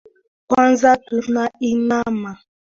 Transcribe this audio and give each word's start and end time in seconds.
Kwanza 0.49 0.89
tuna 1.05 1.43
inama. 1.71 2.31